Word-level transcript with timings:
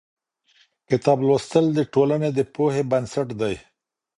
کتاب 0.89 1.17
لوستل 1.27 1.65
د 1.73 1.79
ټولنې 1.93 2.29
د 2.33 2.39
پوهې 2.53 2.83
بنسټ 2.91 3.27
دی. 3.41 3.55